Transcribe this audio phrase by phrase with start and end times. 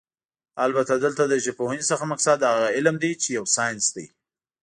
[0.65, 4.05] البته دلته له ژبپوهنې څخه مقصد هغه علم دی چې يو ساينس دی